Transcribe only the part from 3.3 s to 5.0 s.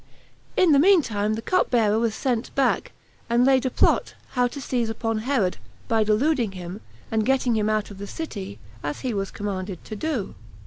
laid a plot how to seize